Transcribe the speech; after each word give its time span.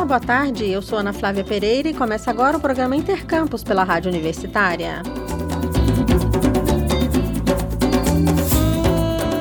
Olá, 0.00 0.06
boa 0.06 0.20
tarde. 0.20 0.66
Eu 0.66 0.80
sou 0.80 0.98
Ana 0.98 1.12
Flávia 1.12 1.44
Pereira 1.44 1.86
e 1.86 1.92
começa 1.92 2.30
agora 2.30 2.56
o 2.56 2.60
programa 2.60 2.96
Intercampus 2.96 3.62
pela 3.62 3.84
Rádio 3.84 4.10
Universitária. 4.10 5.02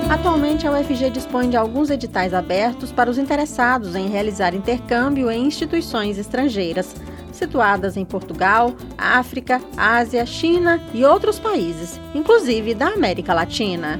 Atualmente, 0.10 0.68
a 0.68 0.72
UFG 0.74 1.12
dispõe 1.12 1.50
de 1.50 1.56
alguns 1.56 1.90
editais 1.90 2.34
abertos 2.34 2.92
para 2.92 3.10
os 3.10 3.18
interessados 3.18 3.96
em 3.96 4.10
realizar 4.10 4.54
intercâmbio 4.54 5.32
em 5.32 5.46
instituições 5.46 6.18
estrangeiras, 6.18 6.94
situadas 7.32 7.96
em 7.96 8.04
Portugal, 8.04 8.76
África, 8.98 9.62
Ásia, 9.78 10.26
China 10.26 10.82
e 10.94 11.06
outros 11.06 11.40
países, 11.40 11.98
inclusive 12.14 12.74
da 12.74 12.90
América 12.90 13.34
Latina. 13.34 13.98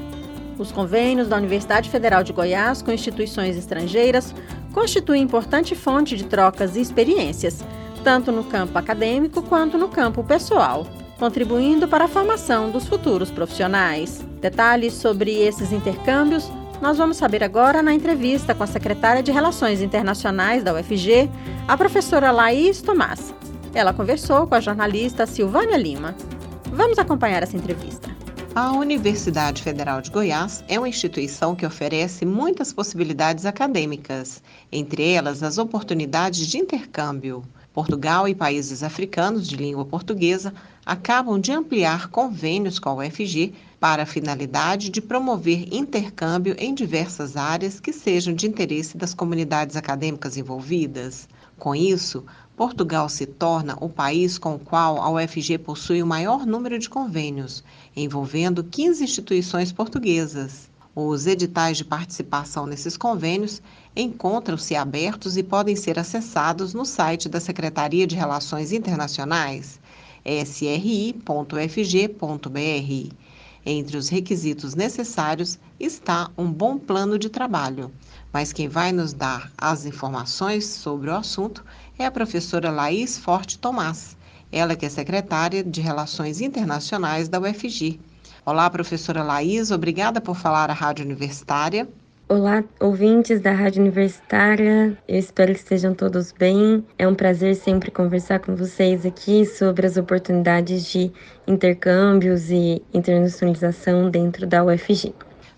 Os 0.60 0.70
convênios 0.70 1.26
da 1.26 1.38
Universidade 1.38 1.88
Federal 1.88 2.22
de 2.22 2.34
Goiás 2.34 2.82
com 2.82 2.92
instituições 2.92 3.56
estrangeiras 3.56 4.34
constituem 4.74 5.22
importante 5.22 5.74
fonte 5.74 6.14
de 6.18 6.24
trocas 6.24 6.76
e 6.76 6.82
experiências, 6.82 7.64
tanto 8.04 8.30
no 8.30 8.44
campo 8.44 8.76
acadêmico 8.76 9.40
quanto 9.40 9.78
no 9.78 9.88
campo 9.88 10.22
pessoal, 10.22 10.86
contribuindo 11.18 11.88
para 11.88 12.04
a 12.04 12.08
formação 12.08 12.70
dos 12.70 12.86
futuros 12.86 13.30
profissionais. 13.30 14.22
Detalhes 14.38 14.92
sobre 14.92 15.32
esses 15.32 15.72
intercâmbios 15.72 16.52
nós 16.78 16.98
vamos 16.98 17.16
saber 17.16 17.42
agora 17.42 17.82
na 17.82 17.94
entrevista 17.94 18.54
com 18.54 18.62
a 18.62 18.66
secretária 18.66 19.22
de 19.22 19.32
Relações 19.32 19.80
Internacionais 19.80 20.62
da 20.62 20.74
UFG, 20.74 21.30
a 21.66 21.76
professora 21.76 22.30
Laís 22.30 22.82
Tomás. 22.82 23.34
Ela 23.72 23.94
conversou 23.94 24.46
com 24.46 24.54
a 24.54 24.60
jornalista 24.60 25.26
Silvânia 25.26 25.78
Lima. 25.78 26.14
Vamos 26.70 26.98
acompanhar 26.98 27.42
essa 27.42 27.56
entrevista. 27.56 28.09
A 28.52 28.72
Universidade 28.72 29.62
Federal 29.62 30.02
de 30.02 30.10
Goiás 30.10 30.64
é 30.66 30.76
uma 30.76 30.88
instituição 30.88 31.54
que 31.54 31.64
oferece 31.64 32.26
muitas 32.26 32.72
possibilidades 32.72 33.46
acadêmicas, 33.46 34.42
entre 34.72 35.08
elas 35.08 35.40
as 35.44 35.56
oportunidades 35.56 36.48
de 36.48 36.58
intercâmbio. 36.58 37.44
Portugal 37.72 38.26
e 38.26 38.34
países 38.34 38.82
africanos 38.82 39.46
de 39.46 39.54
língua 39.54 39.84
portuguesa 39.84 40.52
acabam 40.84 41.38
de 41.38 41.52
ampliar 41.52 42.08
convênios 42.08 42.80
com 42.80 42.88
a 42.88 42.94
UFG 43.06 43.54
para 43.78 44.02
a 44.02 44.06
finalidade 44.06 44.90
de 44.90 45.00
promover 45.00 45.72
intercâmbio 45.72 46.56
em 46.58 46.74
diversas 46.74 47.36
áreas 47.36 47.78
que 47.78 47.92
sejam 47.92 48.34
de 48.34 48.48
interesse 48.48 48.96
das 48.96 49.14
comunidades 49.14 49.76
acadêmicas 49.76 50.36
envolvidas. 50.36 51.28
Com 51.56 51.72
isso, 51.72 52.24
Portugal 52.60 53.08
se 53.08 53.24
torna 53.24 53.74
o 53.80 53.88
país 53.88 54.36
com 54.36 54.56
o 54.56 54.58
qual 54.58 55.00
a 55.00 55.10
UFG 55.10 55.56
possui 55.56 56.02
o 56.02 56.06
maior 56.06 56.44
número 56.44 56.78
de 56.78 56.90
convênios, 56.90 57.64
envolvendo 57.96 58.62
15 58.62 59.02
instituições 59.02 59.72
portuguesas. 59.72 60.68
Os 60.94 61.26
editais 61.26 61.78
de 61.78 61.86
participação 61.86 62.66
nesses 62.66 62.98
convênios 62.98 63.62
encontram-se 63.96 64.76
abertos 64.76 65.38
e 65.38 65.42
podem 65.42 65.74
ser 65.74 65.98
acessados 65.98 66.74
no 66.74 66.84
site 66.84 67.30
da 67.30 67.40
Secretaria 67.40 68.06
de 68.06 68.14
Relações 68.14 68.72
Internacionais, 68.72 69.80
sri.fg.br. 70.22 71.14
Entre 73.64 73.96
os 73.96 74.10
requisitos 74.10 74.74
necessários 74.74 75.58
está 75.78 76.30
um 76.36 76.52
bom 76.52 76.76
plano 76.76 77.18
de 77.18 77.30
trabalho, 77.30 77.90
mas 78.32 78.52
quem 78.52 78.68
vai 78.68 78.92
nos 78.92 79.12
dar 79.12 79.50
as 79.58 79.84
informações 79.84 80.66
sobre 80.66 81.10
o 81.10 81.14
assunto 81.14 81.64
é 81.98 82.06
a 82.06 82.10
professora 82.10 82.70
Laís 82.70 83.18
Forte 83.18 83.58
Tomás, 83.58 84.16
ela 84.52 84.76
que 84.76 84.86
é 84.86 84.88
secretária 84.88 85.62
de 85.62 85.80
Relações 85.80 86.40
Internacionais 86.40 87.28
da 87.28 87.40
UFG. 87.40 88.00
Olá, 88.44 88.70
professora 88.70 89.22
Laís, 89.22 89.70
obrigada 89.70 90.20
por 90.20 90.36
falar 90.36 90.70
à 90.70 90.72
Rádio 90.72 91.04
Universitária. 91.04 91.88
Olá, 92.28 92.62
ouvintes 92.78 93.40
da 93.40 93.50
Rádio 93.50 93.82
Universitária. 93.82 94.96
Eu 95.08 95.18
espero 95.18 95.52
que 95.52 95.58
estejam 95.58 95.92
todos 95.92 96.30
bem. 96.30 96.84
É 96.96 97.08
um 97.08 97.14
prazer 97.14 97.56
sempre 97.56 97.90
conversar 97.90 98.38
com 98.38 98.54
vocês 98.54 99.04
aqui 99.04 99.44
sobre 99.44 99.84
as 99.84 99.96
oportunidades 99.96 100.86
de 100.86 101.10
intercâmbios 101.44 102.48
e 102.48 102.80
internacionalização 102.94 104.08
dentro 104.08 104.46
da 104.46 104.64
UFG. 104.64 105.12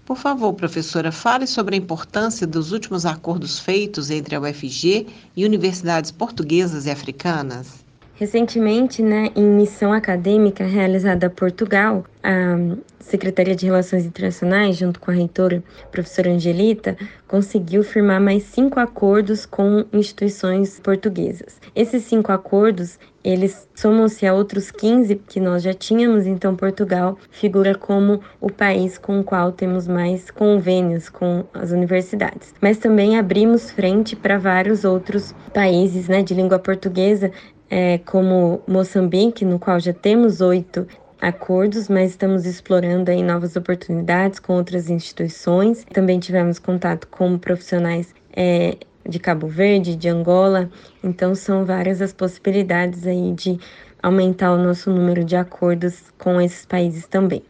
Por 0.04 0.16
favor, 0.16 0.52
professora, 0.52 1.12
fale 1.12 1.46
sobre 1.46 1.76
a 1.76 1.78
importância 1.78 2.46
dos 2.46 2.72
últimos 2.72 3.06
acordos 3.06 3.58
feitos 3.58 4.10
entre 4.10 4.34
a 4.34 4.40
UFG 4.40 5.06
e 5.36 5.44
universidades 5.44 6.10
portuguesas 6.10 6.86
e 6.86 6.90
africanas. 6.90 7.84
Recentemente, 8.14 9.02
né, 9.02 9.30
em 9.34 9.44
missão 9.44 9.92
acadêmica 9.92 10.64
realizada 10.64 11.26
a 11.26 11.30
Portugal, 11.30 12.04
a 12.22 12.76
Secretaria 13.00 13.56
de 13.56 13.66
Relações 13.66 14.04
Internacionais, 14.04 14.76
junto 14.76 15.00
com 15.00 15.10
a 15.10 15.14
reitora, 15.14 15.62
professora 15.90 16.30
Angelita, 16.30 16.96
conseguiu 17.26 17.82
firmar 17.82 18.20
mais 18.20 18.44
cinco 18.44 18.78
acordos 18.78 19.44
com 19.44 19.84
instituições 19.92 20.78
portuguesas. 20.78 21.60
Esses 21.74 22.04
cinco 22.04 22.30
acordos, 22.30 22.98
eles 23.24 23.68
somam-se 23.74 24.26
a 24.26 24.34
outros 24.34 24.70
15 24.70 25.16
que 25.16 25.38
nós 25.38 25.62
já 25.62 25.72
tínhamos, 25.72 26.26
então 26.26 26.56
Portugal 26.56 27.16
figura 27.30 27.74
como 27.74 28.20
o 28.40 28.50
país 28.50 28.98
com 28.98 29.20
o 29.20 29.24
qual 29.24 29.52
temos 29.52 29.86
mais 29.86 30.30
convênios 30.30 31.08
com 31.08 31.44
as 31.54 31.70
universidades. 31.70 32.54
Mas 32.60 32.78
também 32.78 33.18
abrimos 33.18 33.70
frente 33.70 34.16
para 34.16 34.38
vários 34.38 34.84
outros 34.84 35.34
países 35.52 36.08
né, 36.08 36.22
de 36.22 36.34
língua 36.34 36.58
portuguesa, 36.58 37.30
é, 37.70 37.98
como 37.98 38.60
Moçambique, 38.66 39.44
no 39.44 39.58
qual 39.58 39.80
já 39.80 39.92
temos 39.92 40.40
oito 40.40 40.86
acordos, 41.20 41.88
mas 41.88 42.10
estamos 42.10 42.44
explorando 42.44 43.10
aí 43.10 43.22
novas 43.22 43.54
oportunidades 43.54 44.40
com 44.40 44.54
outras 44.54 44.90
instituições. 44.90 45.86
Também 45.92 46.18
tivemos 46.18 46.58
contato 46.58 47.06
com 47.06 47.38
profissionais 47.38 48.12
é, 48.36 48.76
de 49.08 49.18
Cabo 49.18 49.46
Verde, 49.46 49.96
de 49.96 50.08
Angola, 50.08 50.70
então 51.02 51.34
são 51.34 51.64
várias 51.64 52.00
as 52.00 52.12
possibilidades 52.12 53.06
aí 53.06 53.32
de 53.32 53.58
aumentar 54.02 54.52
o 54.52 54.62
nosso 54.62 54.90
número 54.90 55.24
de 55.24 55.36
acordos 55.36 56.02
com 56.18 56.40
esses 56.40 56.66
países 56.66 57.06
também. 57.06 57.42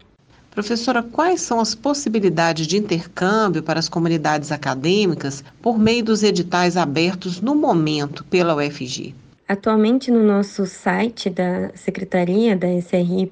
Professora, 0.50 1.02
quais 1.02 1.40
são 1.40 1.60
as 1.60 1.74
possibilidades 1.74 2.66
de 2.66 2.76
intercâmbio 2.76 3.62
para 3.62 3.78
as 3.78 3.88
comunidades 3.88 4.52
acadêmicas 4.52 5.42
por 5.62 5.78
meio 5.78 6.04
dos 6.04 6.22
editais 6.22 6.76
abertos 6.76 7.40
no 7.40 7.54
momento 7.54 8.22
pela 8.24 8.54
UFG? 8.54 9.14
Atualmente 9.52 10.10
no 10.10 10.22
nosso 10.22 10.64
site 10.64 11.28
da 11.28 11.70
Secretaria 11.74 12.56
da 12.56 12.68
SRI.ufg.br 12.68 13.28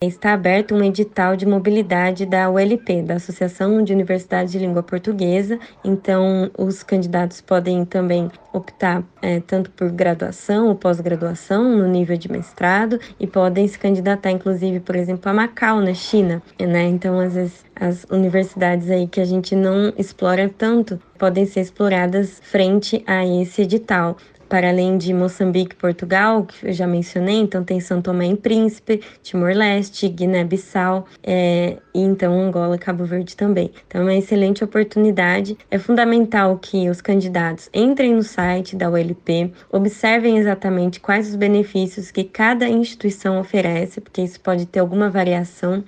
está 0.00 0.34
aberto 0.34 0.72
um 0.72 0.84
edital 0.84 1.34
de 1.34 1.44
mobilidade 1.44 2.24
da 2.24 2.48
ULP, 2.48 3.02
da 3.02 3.14
Associação 3.14 3.82
de 3.82 3.92
Universidades 3.92 4.52
de 4.52 4.60
Língua 4.60 4.84
Portuguesa. 4.84 5.58
Então, 5.82 6.48
os 6.56 6.84
candidatos 6.84 7.40
podem 7.40 7.84
também 7.84 8.30
optar 8.52 9.02
é, 9.20 9.40
tanto 9.40 9.68
por 9.72 9.90
graduação 9.90 10.68
ou 10.68 10.76
pós-graduação 10.76 11.64
no 11.64 11.88
nível 11.88 12.16
de 12.16 12.30
mestrado 12.30 13.00
e 13.18 13.26
podem 13.26 13.66
se 13.66 13.80
candidatar, 13.80 14.30
inclusive, 14.30 14.78
por 14.78 14.94
exemplo, 14.94 15.28
a 15.28 15.34
Macau, 15.34 15.80
na 15.80 15.92
China. 15.92 16.40
Né? 16.56 16.84
Então, 16.84 17.18
às 17.18 17.34
vezes, 17.34 17.64
as 17.74 18.06
universidades 18.08 18.90
aí 18.90 19.08
que 19.08 19.20
a 19.20 19.24
gente 19.24 19.56
não 19.56 19.92
explora 19.98 20.48
tanto 20.48 21.00
podem 21.20 21.44
ser 21.44 21.60
exploradas 21.60 22.40
frente 22.42 23.04
a 23.06 23.24
esse 23.26 23.60
edital. 23.62 24.16
Para 24.48 24.70
além 24.70 24.98
de 24.98 25.14
Moçambique 25.14 25.76
e 25.76 25.78
Portugal, 25.78 26.44
que 26.44 26.66
eu 26.66 26.72
já 26.72 26.84
mencionei, 26.84 27.36
então 27.36 27.62
tem 27.62 27.78
São 27.78 28.02
Tomé 28.02 28.26
e 28.26 28.36
Príncipe, 28.36 29.00
Timor-Leste, 29.22 30.08
Guiné-Bissau 30.08 31.06
é, 31.22 31.76
e 31.94 32.00
então 32.00 32.32
Angola 32.40 32.74
e 32.74 32.78
Cabo 32.78 33.04
Verde 33.04 33.36
também. 33.36 33.70
Então 33.86 34.00
é 34.00 34.04
uma 34.04 34.14
excelente 34.14 34.64
oportunidade. 34.64 35.56
É 35.70 35.78
fundamental 35.78 36.58
que 36.58 36.90
os 36.90 37.00
candidatos 37.00 37.70
entrem 37.72 38.12
no 38.12 38.24
site 38.24 38.74
da 38.74 38.90
ULP, 38.90 39.52
observem 39.70 40.38
exatamente 40.38 40.98
quais 40.98 41.28
os 41.28 41.36
benefícios 41.36 42.10
que 42.10 42.24
cada 42.24 42.68
instituição 42.68 43.38
oferece, 43.38 44.00
porque 44.00 44.20
isso 44.20 44.40
pode 44.40 44.66
ter 44.66 44.80
alguma 44.80 45.08
variação 45.08 45.84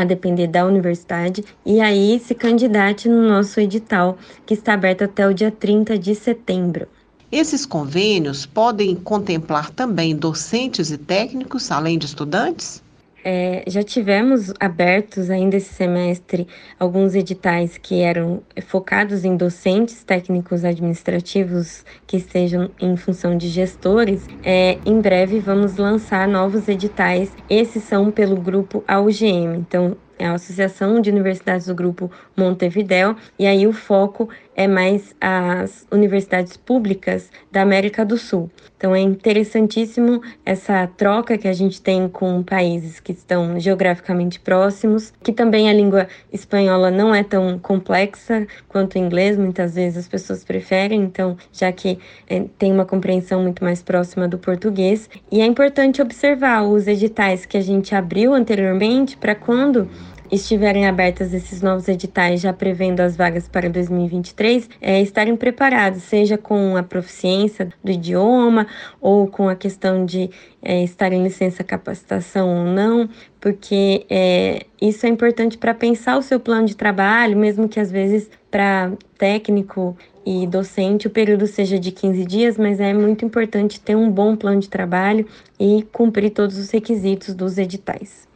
a 0.00 0.04
depender 0.04 0.46
da 0.46 0.66
universidade, 0.66 1.44
e 1.64 1.80
aí 1.80 2.18
se 2.18 2.34
candidate 2.34 3.08
no 3.08 3.28
nosso 3.28 3.60
edital, 3.60 4.18
que 4.46 4.54
está 4.54 4.74
aberto 4.74 5.02
até 5.02 5.26
o 5.26 5.34
dia 5.34 5.50
30 5.50 5.98
de 5.98 6.14
setembro. 6.14 6.88
Esses 7.30 7.64
convênios 7.64 8.44
podem 8.44 8.96
contemplar 8.96 9.70
também 9.70 10.16
docentes 10.16 10.90
e 10.90 10.98
técnicos, 10.98 11.70
além 11.70 11.96
de 11.96 12.06
estudantes? 12.06 12.82
É, 13.24 13.64
já 13.66 13.82
tivemos 13.82 14.52
abertos 14.58 15.30
ainda 15.30 15.56
esse 15.56 15.72
semestre 15.74 16.46
alguns 16.78 17.14
editais 17.14 17.76
que 17.76 18.00
eram 18.00 18.42
focados 18.66 19.24
em 19.24 19.36
docentes 19.36 20.02
técnicos 20.02 20.64
administrativos 20.64 21.84
que 22.06 22.16
estejam 22.16 22.70
em 22.80 22.96
função 22.96 23.36
de 23.36 23.48
gestores. 23.48 24.26
É, 24.42 24.78
em 24.86 25.00
breve 25.00 25.38
vamos 25.38 25.76
lançar 25.76 26.26
novos 26.26 26.68
editais. 26.68 27.30
Esses 27.48 27.82
são 27.84 28.10
pelo 28.10 28.36
grupo 28.36 28.82
AUGM, 28.86 29.56
então 29.58 29.96
é 30.20 30.26
a 30.26 30.34
Associação 30.34 31.00
de 31.00 31.10
Universidades 31.10 31.66
do 31.66 31.74
Grupo 31.74 32.10
Montevideo, 32.36 33.16
e 33.38 33.46
aí 33.46 33.66
o 33.66 33.72
foco 33.72 34.28
é 34.54 34.68
mais 34.68 35.14
as 35.18 35.86
universidades 35.90 36.56
públicas 36.56 37.30
da 37.50 37.62
América 37.62 38.04
do 38.04 38.18
Sul. 38.18 38.50
Então 38.76 38.94
é 38.94 39.00
interessantíssimo 39.00 40.22
essa 40.44 40.86
troca 40.86 41.38
que 41.38 41.48
a 41.48 41.52
gente 41.52 41.80
tem 41.80 42.08
com 42.08 42.42
países 42.42 43.00
que 43.00 43.12
estão 43.12 43.58
geograficamente 43.58 44.38
próximos, 44.38 45.12
que 45.22 45.32
também 45.32 45.70
a 45.70 45.72
língua 45.72 46.08
espanhola 46.30 46.90
não 46.90 47.14
é 47.14 47.22
tão 47.22 47.58
complexa 47.58 48.46
quanto 48.68 48.96
o 48.96 48.98
inglês, 48.98 49.38
muitas 49.38 49.74
vezes 49.74 49.98
as 49.98 50.08
pessoas 50.08 50.44
preferem, 50.44 51.02
então 51.02 51.38
já 51.52 51.72
que 51.72 51.98
é, 52.28 52.44
tem 52.58 52.70
uma 52.70 52.84
compreensão 52.84 53.42
muito 53.42 53.64
mais 53.64 53.82
próxima 53.82 54.28
do 54.28 54.38
português. 54.38 55.08
E 55.32 55.40
é 55.40 55.46
importante 55.46 56.02
observar 56.02 56.64
os 56.64 56.86
editais 56.86 57.46
que 57.46 57.56
a 57.56 57.62
gente 57.62 57.94
abriu 57.94 58.34
anteriormente 58.34 59.16
para 59.16 59.34
quando 59.34 59.88
estiverem 60.30 60.86
abertas 60.86 61.34
esses 61.34 61.60
novos 61.60 61.88
editais, 61.88 62.40
já 62.40 62.52
prevendo 62.52 63.00
as 63.00 63.16
vagas 63.16 63.48
para 63.48 63.68
2023, 63.68 64.68
é, 64.80 65.00
estarem 65.00 65.36
preparados, 65.36 66.02
seja 66.02 66.38
com 66.38 66.76
a 66.76 66.82
proficiência 66.82 67.70
do 67.82 67.90
idioma 67.90 68.66
ou 69.00 69.26
com 69.26 69.48
a 69.48 69.56
questão 69.56 70.04
de 70.04 70.30
é, 70.62 70.82
estar 70.82 71.12
em 71.12 71.22
licença 71.22 71.64
capacitação 71.64 72.48
ou 72.48 72.72
não, 72.72 73.08
porque 73.40 74.06
é, 74.08 74.66
isso 74.80 75.06
é 75.06 75.08
importante 75.08 75.58
para 75.58 75.74
pensar 75.74 76.16
o 76.16 76.22
seu 76.22 76.38
plano 76.38 76.66
de 76.66 76.76
trabalho, 76.76 77.36
mesmo 77.36 77.68
que 77.68 77.80
às 77.80 77.90
vezes 77.90 78.30
para 78.50 78.92
técnico 79.18 79.96
e 80.24 80.46
docente 80.46 81.06
o 81.06 81.10
período 81.10 81.46
seja 81.46 81.78
de 81.78 81.90
15 81.90 82.24
dias, 82.24 82.58
mas 82.58 82.78
é 82.78 82.92
muito 82.92 83.24
importante 83.24 83.80
ter 83.80 83.96
um 83.96 84.10
bom 84.10 84.36
plano 84.36 84.60
de 84.60 84.68
trabalho 84.68 85.26
e 85.58 85.86
cumprir 85.92 86.30
todos 86.30 86.58
os 86.58 86.70
requisitos 86.70 87.34
dos 87.34 87.58
editais. 87.58 88.29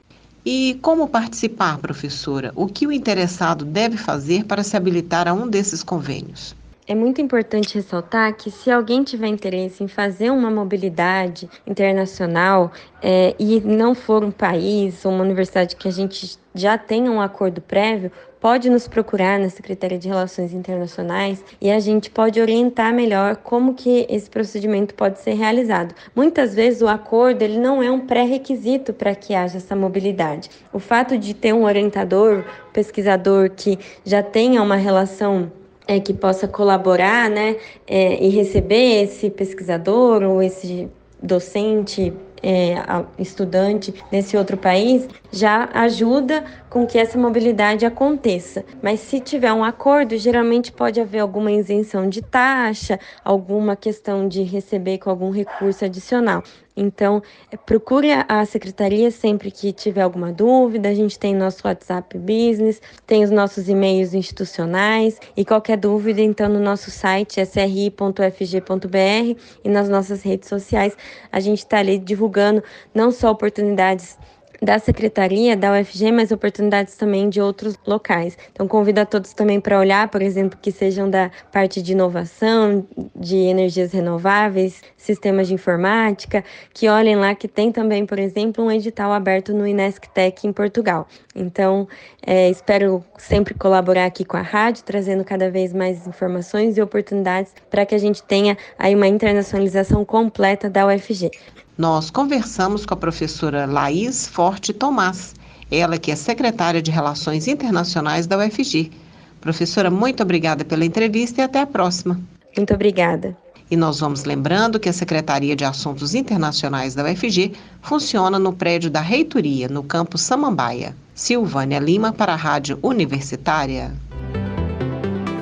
E 0.45 0.79
como 0.83 1.09
participar, 1.09 1.79
professora? 1.79 2.53
O 2.55 2.67
que 2.67 2.87
o 2.87 2.93
interessado 2.93 3.65
deve 3.65 3.97
fazer 3.97 4.45
para 4.45 4.63
se 4.63 4.77
habilitar 4.77 5.27
a 5.27 5.33
um 5.33 5.49
desses 5.49 5.83
convênios? 5.83 6.55
É 6.87 6.95
muito 6.95 7.19
importante 7.19 7.77
ressaltar 7.77 8.37
que 8.37 8.51
se 8.51 8.71
alguém 8.71 9.03
tiver 9.03 9.29
interesse 9.29 9.83
em 9.83 9.89
fazer 9.89 10.29
uma 10.31 10.51
mobilidade 10.51 11.49
internacional 11.67 12.71
é, 13.03 13.35
e 13.39 13.59
não 13.61 13.95
for 13.95 14.23
um 14.23 14.31
país 14.31 15.03
ou 15.03 15.13
uma 15.13 15.25
universidade 15.25 15.77
que 15.77 15.89
a 15.89 15.91
gente 15.91 16.37
já 16.55 16.77
tenha 16.77 17.11
um 17.11 17.23
acordo 17.23 17.63
prévio, 17.63 18.13
pode 18.45 18.69
nos 18.69 18.87
procurar 18.87 19.41
na 19.41 19.49
Secretaria 19.49 19.99
de 19.99 20.07
Relações 20.07 20.53
Internacionais 20.53 21.43
e 21.59 21.71
a 21.71 21.81
gente 21.81 22.11
pode 22.11 22.39
orientar 22.39 22.93
melhor 22.93 23.37
como 23.37 23.73
que 23.73 24.05
esse 24.07 24.29
procedimento 24.29 24.93
pode 24.95 25.19
ser 25.21 25.33
realizado. 25.33 25.95
Muitas 26.15 26.55
vezes 26.55 26.83
o 26.83 26.87
acordo 26.87 27.41
ele 27.41 27.57
não 27.57 27.83
é 27.83 27.91
um 27.91 28.01
pré-requisito 28.01 28.93
para 28.93 29.15
que 29.15 29.35
haja 29.35 29.57
essa 29.57 29.75
mobilidade. 29.75 30.51
O 30.75 30.79
fato 30.79 31.17
de 31.17 31.33
ter 31.33 31.55
um 31.55 31.65
orientador, 31.65 32.45
pesquisador 32.71 33.49
que 33.49 33.79
já 34.05 34.23
tenha 34.23 34.63
uma 34.63 34.77
relação 34.77 35.51
é, 35.89 35.99
que 35.99 36.13
possa 36.13 36.47
colaborar 36.47 37.31
né, 37.31 37.57
é, 37.87 38.23
e 38.23 38.29
receber 38.29 39.05
esse 39.05 39.31
pesquisador 39.31 40.23
ou 40.23 40.43
esse 40.43 40.87
docente 41.23 42.13
é, 42.45 42.77
estudante 43.19 43.95
nesse 44.13 44.37
outro 44.37 44.59
país 44.59 45.09
já 45.33 45.71
ajuda 45.73 46.45
com 46.69 46.87
que 46.87 46.99
essa 46.99 47.19
mobilidade 47.19 47.87
aconteça. 47.87 48.65
Mas 48.83 49.01
se 49.01 49.19
tiver 49.19 49.53
um 49.53 49.65
acordo, 49.65 50.17
geralmente 50.19 50.71
pode 50.71 51.01
haver 51.01 51.21
alguma 51.21 51.51
isenção 51.51 52.07
de 52.07 52.21
taxa, 52.21 53.01
alguma 53.25 53.75
questão 53.75 54.29
de 54.29 54.43
receber 54.43 54.99
com 54.99 55.09
algum 55.09 55.31
recurso 55.31 55.87
adicional. 55.87 56.43
Então, 56.77 57.23
é, 57.51 57.57
procure 57.57 58.09
a 58.29 58.45
secretaria 58.45 59.11
sempre 59.11 59.51
que 59.51 59.73
tiver 59.73 60.03
alguma 60.03 60.33
dúvida. 60.33 60.89
A 60.89 60.95
gente 60.95 61.19
tem 61.19 61.35
nosso 61.35 61.67
WhatsApp 61.67 62.19
Business, 62.19 62.83
tem 63.07 63.23
os 63.23 63.31
nossos 63.31 63.69
e-mails 63.69 64.13
institucionais 64.13 65.21
e 65.37 65.45
qualquer 65.45 65.77
dúvida, 65.77 66.21
então, 66.21 66.49
no 66.49 66.59
nosso 66.59 66.91
site 66.91 67.41
sri.fg.br 67.41 69.41
e 69.65 69.69
nas 69.69 69.89
nossas 69.89 70.23
redes 70.23 70.49
sociais, 70.49 70.97
a 71.31 71.39
gente 71.39 71.59
está 71.59 71.79
ali 71.79 71.99
divulgando 71.99 72.63
não 72.93 73.13
só 73.13 73.31
oportunidades 73.31 74.19
da 74.65 74.79
secretaria 74.79 75.57
da 75.57 75.73
UFG, 75.73 76.11
mas 76.11 76.33
oportunidades 76.33 76.97
também 76.97 77.29
de 77.29 77.41
outros 77.41 77.79
locais. 77.87 78.37
Então 78.51 78.67
convido 78.67 79.01
a 79.01 79.07
todos 79.07 79.35
também 79.35 79.61
para 79.61 79.79
olhar, 79.79 80.09
por 80.09 80.23
exemplo, 80.23 80.59
que 80.61 80.73
sejam 80.73 81.09
da 81.09 81.31
parte 81.53 81.83
de 81.83 81.93
inovação, 81.93 82.87
de 83.15 83.37
energias 83.37 83.93
renováveis, 83.93 84.81
sistemas 84.97 85.49
de 85.49 85.55
informática, 85.55 86.43
que 86.73 86.89
olhem 86.89 87.17
lá 87.17 87.35
que 87.35 87.47
tem 87.47 87.71
também, 87.71 88.07
por 88.07 88.19
exemplo, 88.19 88.65
um 88.65 88.71
edital 88.71 89.13
aberto 89.13 89.53
no 89.53 89.67
Inesctec 89.67 90.47
em 90.47 90.53
Portugal. 90.53 91.07
Então, 91.35 91.87
é, 92.27 92.49
espero 92.49 93.05
sempre 93.19 93.53
colaborar 93.53 94.07
aqui 94.07 94.25
com 94.25 94.37
a 94.37 94.43
rádio, 94.43 94.83
trazendo 94.85 95.25
cada 95.25 95.51
vez 95.51 95.73
mais 95.73 96.07
informações 96.07 96.79
e 96.79 96.83
oportunidades 96.83 97.53
para 97.69 97.85
que 97.85 97.95
a 97.95 97.99
gente 97.99 98.23
tenha 98.23 98.57
aí 98.79 98.95
uma 98.95 99.07
internacionalização 99.07 100.05
completa 100.05 100.71
da 100.71 100.87
UFG. 100.87 101.31
Nós 101.77 102.09
conversamos 102.09 102.87
com 102.87 102.95
a 102.95 102.97
professora 102.97 103.67
Laís 103.67 104.29
Forte 104.29 104.73
Tomás, 104.73 105.35
ela 105.71 105.99
que 105.99 106.13
é 106.13 106.17
secretária 106.17 106.81
de 106.81 106.91
Relações 106.91 107.49
Internacionais 107.49 108.29
da 108.29 108.39
UFG. 108.39 108.93
Professora, 109.41 109.91
muito 109.91 110.23
obrigada 110.23 110.65
pela 110.65 110.85
entrevista 110.85 111.41
e 111.41 111.45
até 111.45 111.61
a 111.61 111.67
próxima. 111.67 112.21
Muito 112.57 112.73
obrigada. 112.73 113.37
E 113.69 113.77
nós 113.77 113.99
vamos 113.99 114.25
lembrando 114.25 114.79
que 114.79 114.89
a 114.89 114.93
Secretaria 114.93 115.57
de 115.57 115.65
Assuntos 115.65 116.15
Internacionais 116.15 116.95
da 116.95 117.03
UFG 117.03 117.55
funciona 117.83 118.39
no 118.39 118.53
prédio 118.53 118.89
da 118.89 119.01
Reitoria, 119.01 119.67
no 119.67 119.83
campus 119.83 120.21
Samambaia. 120.21 120.95
Silvânia 121.13 121.81
Lima 121.81 122.13
para 122.13 122.35
a 122.35 122.37
Rádio 122.37 122.79
Universitária. 122.83 123.93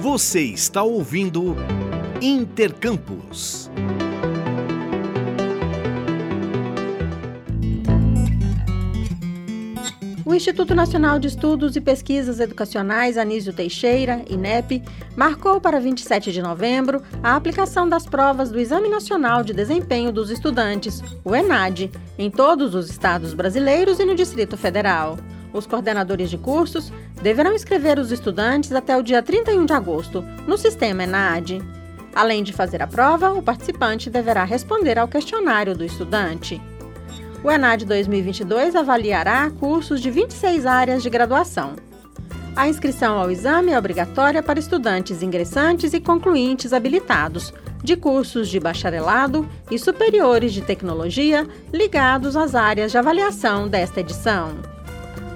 Você 0.01 0.43
está 0.43 0.83
ouvindo 0.83 1.57
Intercampus. 2.21 3.71
O 10.33 10.35
Instituto 10.35 10.75
Nacional 10.75 11.19
de 11.19 11.29
Estudos 11.29 11.77
e 11.77 11.81
Pesquisas 11.83 12.41
Educacionais 12.41 13.19
Anísio 13.19 13.53
Teixeira, 13.53 14.25
INEP, 14.31 14.83
marcou 15.15 15.61
para 15.61 15.79
27 15.79 16.33
de 16.33 16.41
novembro 16.41 17.03
a 17.23 17.37
aplicação 17.37 17.87
das 17.87 18.07
provas 18.07 18.51
do 18.51 18.59
Exame 18.59 18.89
Nacional 18.89 19.45
de 19.45 19.53
Desempenho 19.53 20.11
dos 20.11 20.31
Estudantes, 20.31 21.03
o 21.23 21.37
ENAD, 21.37 21.91
em 22.17 22.31
todos 22.31 22.75
os 22.75 22.89
estados 22.89 23.35
brasileiros 23.35 24.01
e 24.01 24.07
no 24.07 24.15
Distrito 24.15 24.57
Federal. 24.57 25.19
Os 25.53 25.67
coordenadores 25.67 26.31
de 26.31 26.39
cursos 26.39 26.91
deverão 27.23 27.53
inscrever 27.53 27.99
os 27.99 28.11
estudantes 28.11 28.73
até 28.73 28.97
o 28.97 29.03
dia 29.03 29.23
31 29.23 29.67
de 29.67 29.75
agosto 29.75 30.25
no 30.47 30.57
sistema 30.57 31.03
ENAD. 31.03 31.61
Além 32.15 32.43
de 32.43 32.55
fazer 32.55 32.81
a 32.81 32.87
prova, 32.87 33.35
o 33.35 33.43
participante 33.43 34.09
deverá 34.09 34.45
responder 34.45 34.99
ao 34.99 35.09
questionário 35.09 35.77
do 35.77 35.85
estudante. 35.85 36.59
O 37.45 37.51
ENAD 37.51 37.85
2022 37.87 38.77
avaliará 38.77 39.51
cursos 39.51 40.01
de 40.01 40.11
26 40.11 40.65
áreas 40.65 41.03
de 41.03 41.11
graduação. 41.11 41.75
A 42.55 42.69
inscrição 42.69 43.19
ao 43.19 43.33
exame 43.33 43.73
é 43.73 43.79
obrigatória 43.79 44.41
para 44.41 44.61
estudantes 44.61 45.23
ingressantes 45.23 45.93
e 45.93 46.01
concluintes 46.01 46.73
habilitados 46.73 47.53
de 47.83 47.97
cursos 47.97 48.49
de 48.49 48.61
bacharelado 48.61 49.49
e 49.69 49.77
superiores 49.77 50.53
de 50.53 50.61
tecnologia 50.61 51.45
ligados 51.73 52.37
às 52.37 52.55
áreas 52.55 52.93
de 52.93 52.99
avaliação 52.99 53.67
desta 53.67 53.99
edição. 53.99 54.53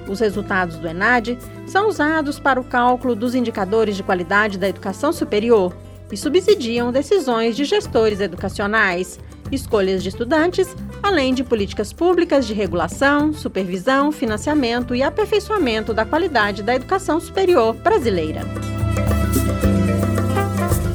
Os 0.09 0.21
resultados 0.21 0.76
do 0.76 0.87
ENAD 0.87 1.37
são 1.66 1.88
usados 1.88 2.38
para 2.38 2.61
o 2.61 2.64
cálculo 2.64 3.16
dos 3.16 3.35
indicadores 3.35 3.97
de 3.97 4.04
qualidade 4.04 4.59
da 4.59 4.69
educação 4.69 5.12
superior 5.12 5.75
e 6.12 6.16
subsidiam 6.16 6.92
decisões 6.92 7.57
de 7.57 7.64
gestores 7.64 8.21
educacionais, 8.21 9.19
escolhas 9.53 10.03
de 10.03 10.09
estudantes, 10.09 10.75
além 11.03 11.35
de 11.35 11.45
políticas 11.45 11.93
públicas 11.93 12.47
de 12.47 12.55
regulação, 12.55 13.33
supervisão, 13.33 14.11
financiamento 14.11 14.95
e 14.95 15.03
aperfeiçoamento 15.03 15.95
da 15.95 16.05
qualidade 16.05 16.62
da 16.62 16.75
educação 16.75 17.21
superior 17.21 17.75
brasileira. 17.75 18.43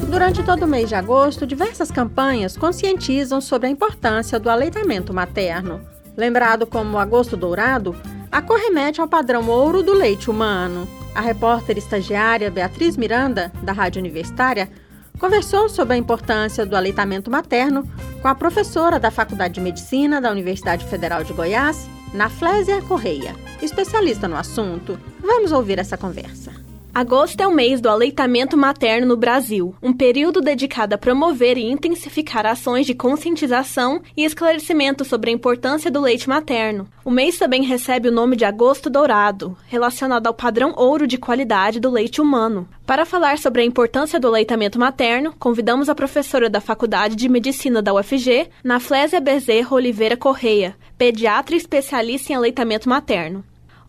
Durante 0.08 0.42
todo 0.42 0.64
o 0.64 0.68
mês 0.68 0.88
de 0.88 0.94
agosto, 0.94 1.46
diversas 1.46 1.90
campanhas 1.90 2.56
conscientizam 2.56 3.40
sobre 3.40 3.66
a 3.66 3.70
importância 3.70 4.38
do 4.38 4.50
aleitamento 4.50 5.12
materno. 5.12 5.80
Lembrado 6.16 6.66
como 6.66 6.98
Agosto 6.98 7.36
Dourado, 7.36 7.96
a 8.30 8.42
cor 8.42 8.58
remete 8.58 9.00
ao 9.00 9.08
padrão 9.08 9.48
ouro 9.48 9.82
do 9.82 9.94
leite 9.94 10.30
humano. 10.30 10.86
A 11.14 11.20
repórter 11.20 11.78
estagiária 11.78 12.50
Beatriz 12.50 12.96
Miranda, 12.96 13.50
da 13.62 13.72
Rádio 13.72 14.00
Universitária, 14.00 14.70
conversou 15.18 15.68
sobre 15.68 15.94
a 15.94 15.96
importância 15.96 16.64
do 16.64 16.76
aleitamento 16.76 17.30
materno 17.30 17.88
com 18.20 18.28
a 18.28 18.34
professora 18.34 18.98
da 18.98 19.10
Faculdade 19.10 19.54
de 19.54 19.60
Medicina 19.60 20.20
da 20.20 20.30
Universidade 20.30 20.86
Federal 20.86 21.24
de 21.24 21.32
Goiás, 21.32 21.88
Naflésia 22.14 22.80
Correia, 22.82 23.34
especialista 23.60 24.28
no 24.28 24.36
assunto. 24.36 24.98
Vamos 25.20 25.52
ouvir 25.52 25.78
essa 25.78 25.96
conversa. 25.96 26.61
Agosto 26.94 27.40
é 27.40 27.46
o 27.46 27.54
mês 27.54 27.80
do 27.80 27.88
aleitamento 27.88 28.54
materno 28.54 29.06
no 29.06 29.16
Brasil, 29.16 29.74
um 29.82 29.94
período 29.94 30.42
dedicado 30.42 30.94
a 30.94 30.98
promover 30.98 31.56
e 31.56 31.64
intensificar 31.64 32.44
ações 32.44 32.84
de 32.84 32.92
conscientização 32.92 34.02
e 34.14 34.26
esclarecimento 34.26 35.02
sobre 35.02 35.30
a 35.30 35.32
importância 35.32 35.90
do 35.90 36.02
leite 36.02 36.28
materno. 36.28 36.86
O 37.02 37.10
mês 37.10 37.38
também 37.38 37.62
recebe 37.62 38.10
o 38.10 38.12
nome 38.12 38.36
de 38.36 38.44
Agosto 38.44 38.90
Dourado, 38.90 39.56
relacionado 39.68 40.26
ao 40.26 40.34
padrão 40.34 40.74
ouro 40.76 41.06
de 41.06 41.16
qualidade 41.16 41.80
do 41.80 41.90
leite 41.90 42.20
humano. 42.20 42.68
Para 42.84 43.06
falar 43.06 43.38
sobre 43.38 43.62
a 43.62 43.64
importância 43.64 44.20
do 44.20 44.28
aleitamento 44.28 44.78
materno, 44.78 45.34
convidamos 45.38 45.88
a 45.88 45.94
professora 45.94 46.50
da 46.50 46.60
Faculdade 46.60 47.16
de 47.16 47.26
Medicina 47.26 47.80
da 47.80 47.94
UFG, 47.94 48.50
Naflésia 48.62 49.18
Bezerra 49.18 49.74
Oliveira 49.74 50.16
Correia, 50.16 50.76
pediatra 50.98 51.56
especialista 51.56 52.34
em 52.34 52.36
aleitamento 52.36 52.86
materno. 52.86 53.42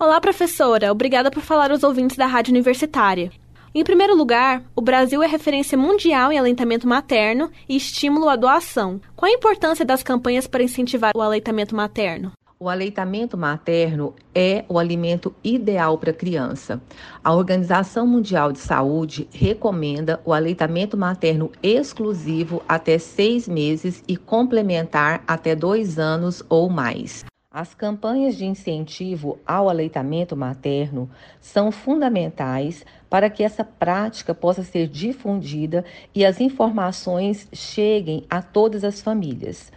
Olá, 0.03 0.19
professora. 0.19 0.91
Obrigada 0.91 1.31
por 1.31 1.41
falar 1.41 1.71
aos 1.71 1.81
ouvintes 1.81 2.17
da 2.17 2.25
Rádio 2.25 2.51
Universitária. 2.51 3.31
Em 3.73 3.85
primeiro 3.85 4.13
lugar, 4.13 4.61
o 4.75 4.81
Brasil 4.81 5.23
é 5.23 5.27
referência 5.27 5.77
mundial 5.77 6.29
em 6.29 6.37
aleitamento 6.37 6.85
materno 6.85 7.49
e 7.69 7.77
estímulo 7.77 8.27
à 8.27 8.35
doação. 8.35 8.99
Qual 9.15 9.31
a 9.31 9.33
importância 9.33 9.85
das 9.85 10.03
campanhas 10.03 10.45
para 10.45 10.61
incentivar 10.61 11.13
o 11.15 11.21
aleitamento 11.21 11.73
materno? 11.73 12.33
O 12.59 12.67
aleitamento 12.67 13.37
materno 13.37 14.13
é 14.35 14.65
o 14.67 14.77
alimento 14.77 15.33
ideal 15.41 15.97
para 15.97 16.11
a 16.11 16.13
criança. 16.13 16.81
A 17.23 17.33
Organização 17.33 18.05
Mundial 18.05 18.51
de 18.51 18.59
Saúde 18.59 19.29
recomenda 19.31 20.19
o 20.25 20.33
aleitamento 20.33 20.97
materno 20.97 21.49
exclusivo 21.63 22.61
até 22.67 22.97
seis 22.97 23.47
meses 23.47 24.03
e 24.05 24.17
complementar 24.17 25.23
até 25.25 25.55
dois 25.55 25.97
anos 25.97 26.43
ou 26.49 26.69
mais. 26.69 27.23
As 27.55 27.75
campanhas 27.75 28.35
de 28.35 28.47
incentivo 28.47 29.37
ao 29.45 29.69
aleitamento 29.69 30.35
materno 30.35 31.07
são 31.39 31.71
fundamentais 31.71 32.83
para 33.07 33.29
que 33.29 33.43
essa 33.43 33.63
prática 33.63 34.33
possa 34.33 34.63
ser 34.63 34.87
difundida 34.87 35.85
e 36.15 36.25
as 36.25 36.41
informações 36.41 37.47
cheguem 37.53 38.25
a 38.27 38.41
todas 38.41 38.83
as 38.83 39.03
famílias. 39.03 39.71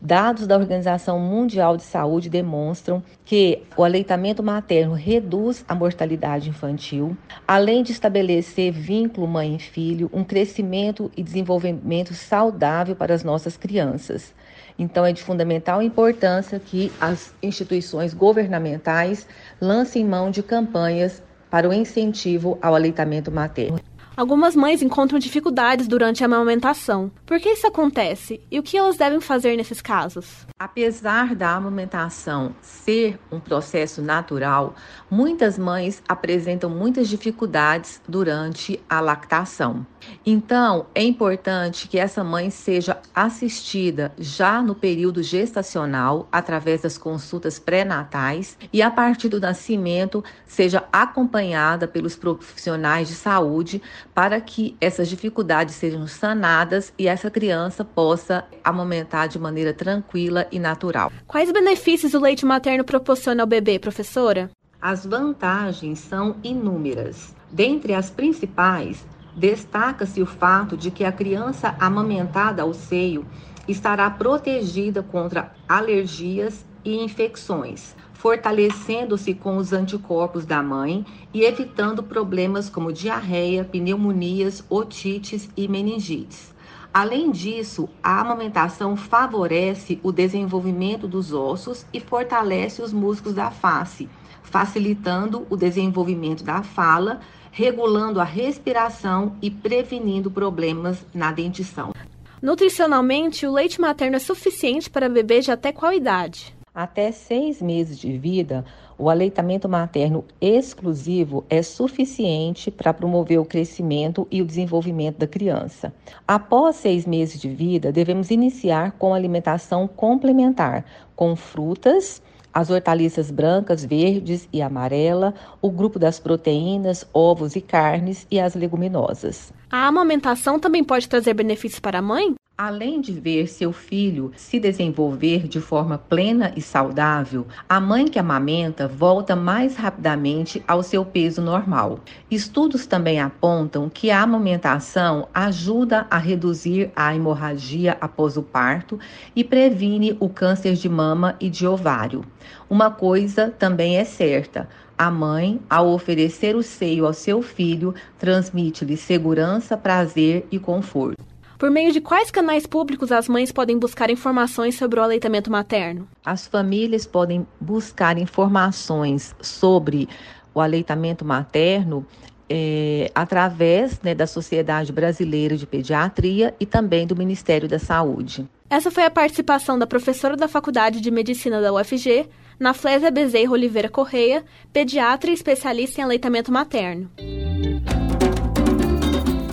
Dados 0.00 0.44
da 0.44 0.56
Organização 0.56 1.20
Mundial 1.20 1.76
de 1.76 1.84
Saúde 1.84 2.28
demonstram 2.28 3.00
que 3.24 3.62
o 3.76 3.84
aleitamento 3.84 4.42
materno 4.42 4.94
reduz 4.94 5.64
a 5.68 5.74
mortalidade 5.74 6.48
infantil, 6.48 7.16
além 7.46 7.84
de 7.84 7.92
estabelecer 7.92 8.72
vínculo 8.72 9.28
mãe 9.28 9.54
e 9.54 9.58
filho, 9.60 10.10
um 10.12 10.24
crescimento 10.24 11.12
e 11.16 11.22
desenvolvimento 11.22 12.12
saudável 12.12 12.96
para 12.96 13.14
as 13.14 13.22
nossas 13.22 13.56
crianças. 13.56 14.34
Então, 14.80 15.04
é 15.04 15.12
de 15.12 15.22
fundamental 15.22 15.82
importância 15.82 16.58
que 16.58 16.90
as 16.98 17.34
instituições 17.42 18.14
governamentais 18.14 19.28
lancem 19.60 20.02
mão 20.02 20.30
de 20.30 20.42
campanhas 20.42 21.22
para 21.50 21.68
o 21.68 21.72
incentivo 21.72 22.58
ao 22.62 22.74
aleitamento 22.74 23.30
materno. 23.30 23.78
Algumas 24.16 24.56
mães 24.56 24.82
encontram 24.82 25.18
dificuldades 25.18 25.86
durante 25.86 26.22
a 26.22 26.26
amamentação. 26.26 27.10
Por 27.24 27.38
que 27.38 27.50
isso 27.50 27.66
acontece 27.66 28.40
e 28.50 28.58
o 28.58 28.62
que 28.62 28.76
elas 28.76 28.96
devem 28.96 29.20
fazer 29.20 29.56
nesses 29.56 29.80
casos? 29.80 30.46
Apesar 30.58 31.34
da 31.34 31.54
amamentação 31.54 32.54
ser 32.60 33.18
um 33.30 33.40
processo 33.40 34.02
natural, 34.02 34.74
muitas 35.10 35.56
mães 35.56 36.02
apresentam 36.06 36.68
muitas 36.68 37.08
dificuldades 37.08 38.02
durante 38.06 38.78
a 38.88 39.00
lactação. 39.00 39.86
Então, 40.24 40.86
é 40.94 41.02
importante 41.02 41.88
que 41.88 41.98
essa 41.98 42.24
mãe 42.24 42.50
seja 42.50 42.98
assistida 43.14 44.12
já 44.18 44.60
no 44.60 44.74
período 44.74 45.22
gestacional, 45.22 46.28
através 46.30 46.82
das 46.82 46.98
consultas 46.98 47.58
pré-natais, 47.58 48.58
e 48.72 48.82
a 48.82 48.90
partir 48.90 49.28
do 49.28 49.40
nascimento 49.40 50.22
seja 50.46 50.84
acompanhada 50.92 51.86
pelos 51.86 52.16
profissionais 52.16 53.08
de 53.08 53.14
saúde 53.14 53.80
para 54.14 54.40
que 54.40 54.76
essas 54.80 55.08
dificuldades 55.08 55.74
sejam 55.74 56.06
sanadas 56.06 56.92
e 56.98 57.06
essa 57.06 57.30
criança 57.30 57.84
possa 57.84 58.44
amamentar 58.62 59.28
de 59.28 59.38
maneira 59.38 59.72
tranquila 59.72 60.46
e 60.50 60.58
natural. 60.58 61.12
Quais 61.26 61.50
benefícios 61.52 62.14
o 62.14 62.20
leite 62.20 62.44
materno 62.44 62.84
proporciona 62.84 63.42
ao 63.42 63.46
bebê, 63.46 63.78
professora? 63.78 64.50
As 64.80 65.04
vantagens 65.04 65.98
são 65.98 66.36
inúmeras. 66.42 67.34
Dentre 67.50 67.92
as 67.92 68.10
principais, 68.10 69.06
destaca-se 69.36 70.22
o 70.22 70.26
fato 70.26 70.76
de 70.76 70.90
que 70.90 71.04
a 71.04 71.12
criança 71.12 71.74
amamentada 71.78 72.62
ao 72.62 72.72
seio 72.72 73.26
estará 73.68 74.10
protegida 74.10 75.02
contra 75.02 75.52
alergias 75.68 76.64
e 76.84 77.02
infecções, 77.02 77.94
fortalecendo-se 78.20 79.32
com 79.32 79.56
os 79.56 79.72
anticorpos 79.72 80.44
da 80.44 80.62
mãe 80.62 81.06
e 81.32 81.42
evitando 81.42 82.02
problemas 82.02 82.68
como 82.68 82.92
diarreia, 82.92 83.64
pneumonias, 83.64 84.62
otites 84.68 85.48
e 85.56 85.66
meningites. 85.66 86.54
Além 86.92 87.30
disso, 87.30 87.88
a 88.02 88.20
amamentação 88.20 88.94
favorece 88.94 89.98
o 90.02 90.12
desenvolvimento 90.12 91.08
dos 91.08 91.32
ossos 91.32 91.86
e 91.94 91.98
fortalece 91.98 92.82
os 92.82 92.92
músculos 92.92 93.34
da 93.34 93.50
face, 93.50 94.06
facilitando 94.42 95.46
o 95.48 95.56
desenvolvimento 95.56 96.44
da 96.44 96.62
fala, 96.62 97.20
regulando 97.50 98.20
a 98.20 98.24
respiração 98.24 99.34
e 99.40 99.50
prevenindo 99.50 100.30
problemas 100.30 101.06
na 101.14 101.32
dentição. 101.32 101.94
Nutricionalmente, 102.42 103.46
o 103.46 103.52
leite 103.52 103.80
materno 103.80 104.16
é 104.16 104.20
suficiente 104.20 104.90
para 104.90 105.08
bebês 105.08 105.46
de 105.46 105.52
até 105.52 105.72
qual 105.72 105.92
idade? 105.92 106.59
Até 106.74 107.10
seis 107.10 107.60
meses 107.60 107.98
de 107.98 108.16
vida, 108.16 108.64
o 108.96 109.10
aleitamento 109.10 109.68
materno 109.68 110.24
exclusivo 110.40 111.44
é 111.50 111.62
suficiente 111.62 112.70
para 112.70 112.94
promover 112.94 113.40
o 113.40 113.44
crescimento 113.44 114.26
e 114.30 114.40
o 114.40 114.46
desenvolvimento 114.46 115.18
da 115.18 115.26
criança. 115.26 115.92
Após 116.26 116.76
seis 116.76 117.04
meses 117.04 117.40
de 117.40 117.48
vida, 117.48 117.90
devemos 117.90 118.30
iniciar 118.30 118.92
com 118.92 119.12
alimentação 119.12 119.88
complementar, 119.88 120.84
com 121.16 121.34
frutas, 121.34 122.22
as 122.52 122.70
hortaliças 122.70 123.30
brancas, 123.30 123.84
verdes 123.84 124.48
e 124.52 124.62
amarela, 124.62 125.34
o 125.60 125.70
grupo 125.70 125.98
das 125.98 126.20
proteínas, 126.20 127.04
ovos 127.12 127.56
e 127.56 127.60
carnes 127.60 128.26
e 128.30 128.38
as 128.38 128.54
leguminosas. 128.54 129.52
A 129.70 129.86
amamentação 129.86 130.58
também 130.58 130.84
pode 130.84 131.08
trazer 131.08 131.34
benefícios 131.34 131.80
para 131.80 131.98
a 131.98 132.02
mãe? 132.02 132.34
Além 132.62 133.00
de 133.00 133.10
ver 133.10 133.48
seu 133.48 133.72
filho 133.72 134.32
se 134.36 134.60
desenvolver 134.60 135.48
de 135.48 135.58
forma 135.58 135.96
plena 135.96 136.52
e 136.54 136.60
saudável, 136.60 137.46
a 137.66 137.80
mãe 137.80 138.06
que 138.06 138.18
amamenta 138.18 138.86
volta 138.86 139.34
mais 139.34 139.76
rapidamente 139.76 140.62
ao 140.68 140.82
seu 140.82 141.02
peso 141.02 141.40
normal. 141.40 142.00
Estudos 142.30 142.84
também 142.84 143.18
apontam 143.18 143.88
que 143.88 144.10
a 144.10 144.20
amamentação 144.20 145.26
ajuda 145.32 146.06
a 146.10 146.18
reduzir 146.18 146.90
a 146.94 147.16
hemorragia 147.16 147.96
após 147.98 148.36
o 148.36 148.42
parto 148.42 149.00
e 149.34 149.42
previne 149.42 150.14
o 150.20 150.28
câncer 150.28 150.74
de 150.74 150.86
mama 150.86 151.36
e 151.40 151.48
de 151.48 151.66
ovário. 151.66 152.22
Uma 152.68 152.90
coisa 152.90 153.48
também 153.48 153.96
é 153.96 154.04
certa: 154.04 154.68
a 154.98 155.10
mãe, 155.10 155.58
ao 155.70 155.88
oferecer 155.88 156.54
o 156.54 156.62
seio 156.62 157.06
ao 157.06 157.14
seu 157.14 157.40
filho, 157.40 157.94
transmite-lhe 158.18 158.98
segurança, 158.98 159.78
prazer 159.78 160.46
e 160.50 160.58
conforto. 160.58 161.29
Por 161.60 161.70
meio 161.70 161.92
de 161.92 162.00
quais 162.00 162.30
canais 162.30 162.64
públicos 162.64 163.12
as 163.12 163.28
mães 163.28 163.52
podem 163.52 163.78
buscar 163.78 164.08
informações 164.08 164.76
sobre 164.76 164.98
o 164.98 165.02
aleitamento 165.02 165.50
materno? 165.50 166.08
As 166.24 166.46
famílias 166.46 167.06
podem 167.06 167.46
buscar 167.60 168.16
informações 168.16 169.36
sobre 169.42 170.08
o 170.54 170.60
aleitamento 170.62 171.22
materno 171.22 172.06
é, 172.48 173.10
através 173.14 174.00
né, 174.00 174.14
da 174.14 174.26
Sociedade 174.26 174.90
Brasileira 174.90 175.54
de 175.54 175.66
Pediatria 175.66 176.54
e 176.58 176.64
também 176.64 177.06
do 177.06 177.14
Ministério 177.14 177.68
da 177.68 177.78
Saúde. 177.78 178.48
Essa 178.70 178.90
foi 178.90 179.04
a 179.04 179.10
participação 179.10 179.78
da 179.78 179.86
professora 179.86 180.38
da 180.38 180.48
Faculdade 180.48 180.98
de 180.98 181.10
Medicina 181.10 181.60
da 181.60 181.74
UFG, 181.74 182.26
Naflésia 182.58 183.10
Bezerra 183.10 183.52
Oliveira 183.52 183.90
Correia, 183.90 184.46
pediatra 184.72 185.30
e 185.30 185.34
especialista 185.34 186.00
em 186.00 186.04
aleitamento 186.04 186.50
materno. 186.50 187.10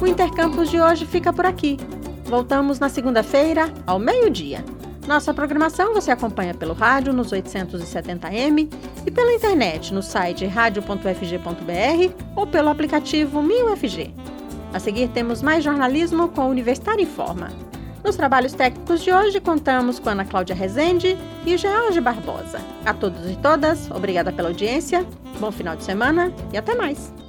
O 0.02 0.08
Intercampus 0.08 0.70
de 0.70 0.80
hoje 0.80 1.06
fica 1.06 1.34
por 1.34 1.46
aqui. 1.46 1.76
Voltamos 2.28 2.78
na 2.78 2.90
segunda-feira, 2.90 3.74
ao 3.86 3.98
meio-dia. 3.98 4.64
Nossa 5.08 5.34
programação 5.34 5.94
você 5.94 6.12
acompanha 6.12 6.54
pelo 6.54 6.74
rádio 6.74 7.14
nos 7.14 7.32
870m 7.32 8.70
e 9.06 9.10
pela 9.10 9.34
internet 9.34 9.94
no 9.94 10.04
site 10.04 10.46
radio.fg.br 10.46 12.24
ou 12.36 12.46
pelo 12.46 12.68
aplicativo 12.68 13.42
MinUFG. 13.42 14.14
A 14.74 14.80
seguir 14.80 15.08
temos 15.08 15.42
mais 15.42 15.64
jornalismo 15.64 16.28
com 16.28 16.42
o 16.42 16.50
Universitário 16.50 17.04
Informa. 17.04 17.50
Nos 18.04 18.18
trabalhos 18.18 18.52
técnicos 18.52 19.02
de 19.02 19.12
hoje 19.14 19.40
contamos 19.40 19.98
com 19.98 20.10
Ana 20.10 20.26
Cláudia 20.26 20.56
Rezende 20.56 21.18
e 21.46 21.58
George 21.58 22.02
Barbosa. 22.02 22.60
A 22.86 22.94
todos 22.94 23.32
e 23.32 23.38
todas, 23.38 23.90
obrigada 23.90 24.34
pela 24.34 24.50
audiência, 24.50 25.06
bom 25.40 25.52
final 25.52 25.78
de 25.78 25.86
semana 25.86 26.34
e 26.52 26.58
até 26.58 26.76
mais! 26.76 27.27